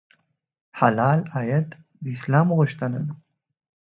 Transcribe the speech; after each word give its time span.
حلال 0.79 1.19
عاید 1.33 1.67
د 2.01 2.03
اسلام 2.15 2.47
غوښتنه 2.57 2.99
ده. 3.05 3.13